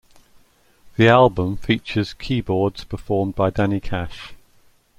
[0.95, 4.33] The album features keyboards performed by Danny Cash.